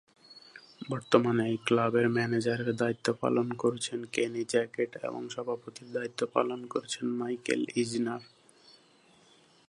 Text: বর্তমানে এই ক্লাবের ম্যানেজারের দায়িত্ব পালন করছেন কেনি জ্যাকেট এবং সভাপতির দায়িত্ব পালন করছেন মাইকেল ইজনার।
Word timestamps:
বর্তমানে 0.89 1.43
এই 1.47 1.57
ক্লাবের 1.65 2.07
ম্যানেজারের 2.09 2.71
দায়িত্ব 2.75 3.07
পালন 3.13 3.47
করছেন 3.53 3.99
কেনি 4.13 4.43
জ্যাকেট 4.49 4.91
এবং 5.03 5.21
সভাপতির 5.29 5.89
দায়িত্ব 5.93 6.21
পালন 6.33 6.59
করছেন 6.67 7.05
মাইকেল 7.19 7.61
ইজনার। 7.75 8.21